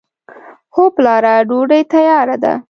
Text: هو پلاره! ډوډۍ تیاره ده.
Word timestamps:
هو 0.73 0.83
پلاره! 0.95 1.33
ډوډۍ 1.49 1.81
تیاره 1.91 2.35
ده. 2.43 2.53